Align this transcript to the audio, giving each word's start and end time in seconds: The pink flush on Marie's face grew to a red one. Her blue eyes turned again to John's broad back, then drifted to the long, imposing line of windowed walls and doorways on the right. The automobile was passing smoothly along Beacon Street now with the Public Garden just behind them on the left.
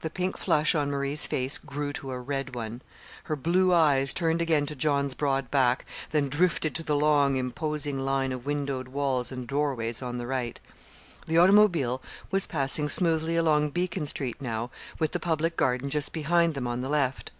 The 0.00 0.10
pink 0.10 0.36
flush 0.36 0.74
on 0.74 0.90
Marie's 0.90 1.28
face 1.28 1.58
grew 1.58 1.92
to 1.92 2.10
a 2.10 2.18
red 2.18 2.56
one. 2.56 2.82
Her 3.30 3.36
blue 3.36 3.72
eyes 3.72 4.12
turned 4.12 4.42
again 4.42 4.66
to 4.66 4.74
John's 4.74 5.14
broad 5.14 5.48
back, 5.48 5.84
then 6.10 6.28
drifted 6.28 6.74
to 6.74 6.82
the 6.82 6.96
long, 6.96 7.36
imposing 7.36 8.00
line 8.00 8.32
of 8.32 8.44
windowed 8.46 8.88
walls 8.88 9.30
and 9.30 9.46
doorways 9.46 10.02
on 10.02 10.16
the 10.18 10.26
right. 10.26 10.58
The 11.26 11.38
automobile 11.38 12.02
was 12.32 12.48
passing 12.48 12.88
smoothly 12.88 13.36
along 13.36 13.70
Beacon 13.70 14.06
Street 14.06 14.40
now 14.42 14.72
with 14.98 15.12
the 15.12 15.20
Public 15.20 15.56
Garden 15.56 15.88
just 15.88 16.12
behind 16.12 16.54
them 16.54 16.66
on 16.66 16.80
the 16.80 16.88
left. 16.88 17.30